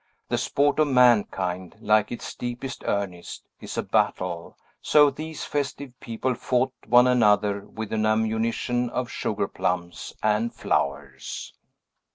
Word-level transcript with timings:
The 0.29 0.37
sport 0.39 0.79
of 0.79 0.87
mankind, 0.87 1.75
like 1.79 2.11
its 2.11 2.33
deepest 2.33 2.83
earnest, 2.87 3.43
is 3.59 3.77
a 3.77 3.83
battle; 3.83 4.57
so 4.81 5.11
these 5.11 5.43
festive 5.45 5.93
people 5.99 6.33
fought 6.33 6.73
one 6.87 7.05
another 7.05 7.67
with 7.67 7.93
an 7.93 8.07
ammunition 8.07 8.89
of 8.89 9.11
sugar 9.11 9.47
plums 9.47 10.11
and 10.23 10.51
flowers. 10.51 11.53